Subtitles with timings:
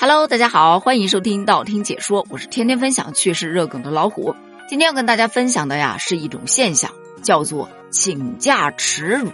[0.00, 4.32] Hello，大家好，欢迎收听道听解说，我是天天分享趣事热梗的老虎。
[4.68, 6.88] 今天要跟大家分享的呀，是一种现象，
[7.20, 9.28] 叫做请假耻辱。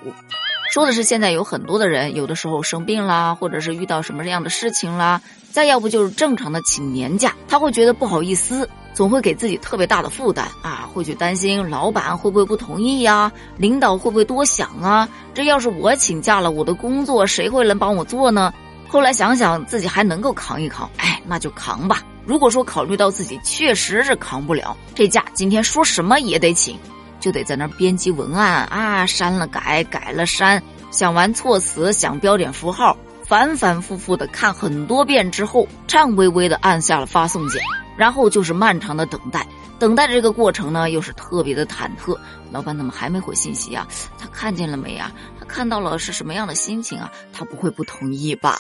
[0.73, 5.21] 说的是现在有很多的人，有的时候生病啦，或者是遇到什么样的事情啦，
[5.53, 15.07] 再要不就是正常的请年假，他会觉得不好意思，总会给自己特别大的负担啊，会去担心老板会不会不同意呀，领导会不会多想啊？
[15.35, 18.51] 这要是我请假了，我的工作谁会能帮我做呢？
[18.95, 22.01] 后来想想自己还能够扛一扛，哎，那就扛吧。
[22.25, 26.79] 如果说考虑到自己确实是扛不了，这假今天说什么也得请，
[27.19, 30.62] 就得在那儿编辑文案啊，删了改，改了删，
[30.93, 37.61] 想完措辞，想标点符号，反反复复的看很多遍之后，颤巍巍的按下了发送键，
[37.97, 39.47] 然后就是漫长的等待。
[39.79, 42.16] 等待这个过程呢，又是特别的忐忑。
[42.51, 43.87] 老板怎么还没回信息啊？
[44.19, 45.11] 他看见了没啊？
[45.39, 47.11] 他看到了是什么样的心情啊？
[47.33, 48.59] 他不会不同意吧？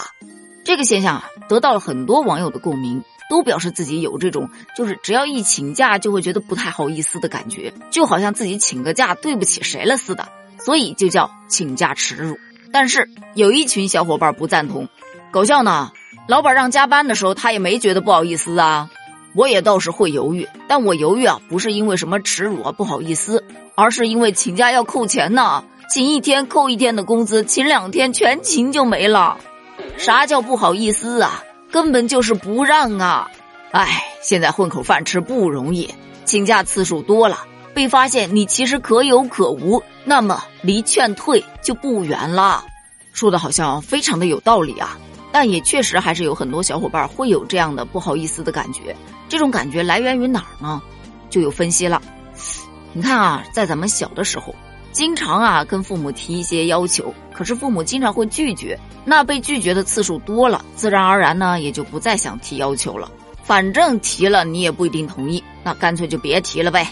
[0.64, 12.38] 这个现象啊，得到了很多网友的共鸣，都表示自己有这种，就是只要一请假就会觉得不太好意思的感觉，就好像自己请个假对不起谁了似的，所以就叫请假耻辱。
[12.72, 14.88] 但是有一群小伙伴不赞同，
[15.30, 15.92] 搞笑呢，
[16.26, 18.90] 老板让加班的时候，他也没觉得不好意思啊。
[19.34, 29.38] 我也倒是会犹豫，但我犹豫啊，不是因为什么耻辱啊，不好意思，而是因为请假要扣钱呢，请一天扣一天的工资，请两天全勤就没了。
[29.96, 31.42] 啥叫不好意思啊？
[31.70, 33.28] 根本就是不让啊！
[33.72, 35.92] 哎，现在混口饭吃不容易，
[36.24, 37.40] 请假次数多了，
[37.74, 42.64] 被发现你其实可有可无，那么离劝退就不远了。
[43.12, 44.96] 说的好像非常的有道理啊。
[45.34, 48.94] 但也确实还是有很多小伙伴会有这样的不好意思的感觉，
[49.28, 50.80] 这种感觉来源于哪儿呢？
[51.28, 52.00] 就有分析了。
[52.92, 54.54] 你看啊，在咱们小的时候，
[54.92, 63.10] 经常啊跟父母提一些要求，可是父母经常会拒绝，那被拒绝的次数多了，自然而然呢也就不再想提要求了。
[63.42, 66.86] 反正提了你也不一定同意，那干脆就别提了呗。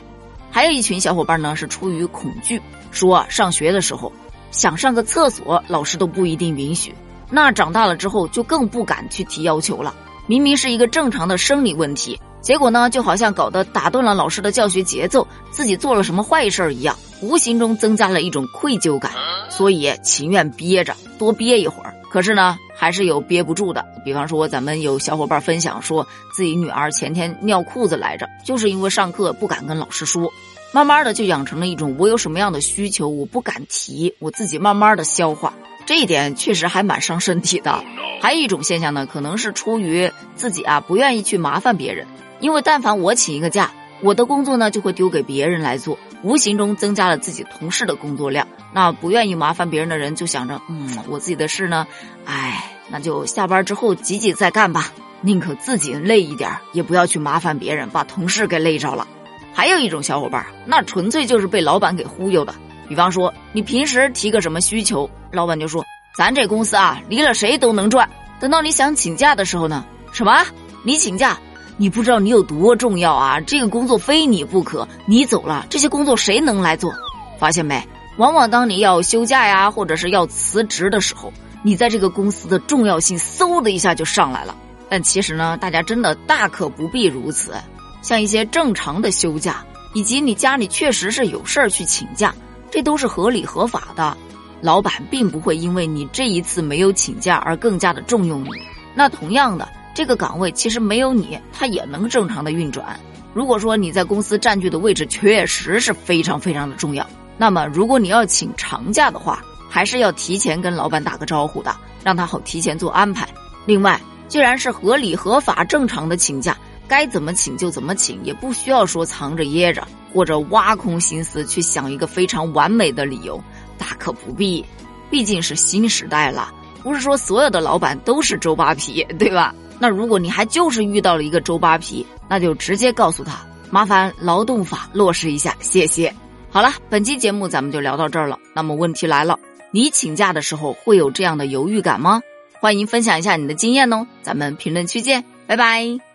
[0.51, 2.61] 还有一群小伙伴呢是出于恐惧，
[2.91, 4.13] 说上学的时候
[4.51, 6.93] 想上个厕所，老师都不一定允许。
[7.33, 9.95] 那长大了之后就更不敢去提要求了。
[10.27, 19.11] 明明是一个正常的生理问题，结果呢，就好像搞得打断了老师的教学节奏，自己做了什么坏事儿一样，无形中增加了一种愧疚感，
[19.49, 21.95] 所以情愿憋着，多憋一会儿。
[22.11, 23.85] 可是呢，还是有憋不住的。
[24.05, 30.31] 比方说，咱们有小伙伴分享说，自己女儿前天尿裤子来着，就是因为上课不敢跟老师说，
[30.73, 35.55] 慢慢的就养成了一种我有什么样的需求，我不敢提，我自己慢慢的消化。
[35.87, 37.85] 这一点确实还蛮伤身体的。
[38.21, 42.07] 还有一种现象呢，可能是出于自己啊不愿意去麻烦别人，
[42.41, 48.47] 因为但凡我请一个假，我的工作呢就会丢给别人来做，无形中增加了自己同事的工作量。
[48.73, 51.87] 那不愿意麻烦别人的人就想着，嗯，我自己的事呢，
[52.25, 59.07] 哎，那就下班之后挤挤再干吧，宁可自己累一点，也不要去麻烦别人，把同事给累着了。
[59.53, 62.55] 还有一种小伙伴，那纯粹就是被老板给忽悠的。
[62.89, 65.85] 比方说，你平时提个什么需求，老板就说
[66.17, 68.09] ：“咱这公司啊，离了谁都能赚。”
[68.41, 70.45] 等到你想请假的时候呢，什么？
[70.85, 71.39] 你请假？
[71.79, 73.41] 你不知道你有多重要啊！
[73.41, 76.93] 这个工作非你不可，你走了，这些工作谁能来做？
[77.39, 77.83] 发现没？
[78.19, 81.33] 往往当你要休假呀，或者是要辞职的时候，
[81.63, 84.55] 你在这个公司的重要性嗖的一下就上来了。
[84.89, 87.55] 但其实呢，大家真的大可不必如此。
[88.03, 89.65] 像一些正常的休假，
[89.95, 92.35] 以及你家里确实是有事儿去请假。
[92.73, 94.17] 这都是合理合法的，
[94.63, 98.49] 老板并不会因为你这一次没有请假而更加的重用你。
[98.95, 102.99] 那同样的，这个岗位其实没有你，它也能正常的运转。
[103.35, 107.07] 如果说你在公司占据的位置确实是非常非常的重要，
[107.37, 113.29] 那么如果你要请长假的话，还是要提前跟老板打个招呼的，让他好提前做安排。
[113.67, 116.57] 另外，既然是合理合法正常的请假。
[116.89, 123.43] 该怎么请就怎么请，也不需要说藏着掖着，或者挖空心思去想一个非常完美的理由，
[123.79, 124.65] 大可不必。
[125.11, 126.53] 毕竟是新时代了，
[126.83, 129.55] 不是说所有的老板都是周扒皮，对吧？
[129.79, 136.15] 那如果你还就是遇到了一个周扒皮，那就直接告诉他，麻烦劳动法落实一下，谢谢。
[136.51, 138.39] 好了，本期节目咱们就聊到这儿了。
[138.55, 139.39] 那么问题来了，
[139.71, 142.23] 你请假的时候会有这样的犹豫感吗？
[142.61, 146.12] 欢迎分享一下你的经验哦，咱们评论区见，拜拜。